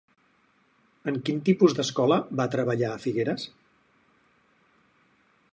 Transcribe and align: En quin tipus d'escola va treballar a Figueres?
En 1.11 1.19
quin 1.27 1.43
tipus 1.49 1.77
d'escola 1.81 2.19
va 2.41 2.49
treballar 2.57 2.91
a 2.95 2.99
Figueres? 3.07 3.49